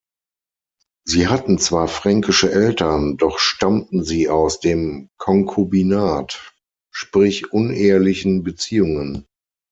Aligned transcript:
Sie 1.05 1.27
hatten 1.27 1.59
zwar 1.59 1.87
fränkische 1.87 2.51
Eltern, 2.51 3.17
doch 3.17 3.37
stammten 3.37 4.03
sie 4.03 4.29
aus 4.29 4.59
dem 4.59 5.11
Konkubinat, 5.19 6.55
sprich 6.89 7.53
unehelichen 7.53 8.41
Beziehungen. 8.41 9.27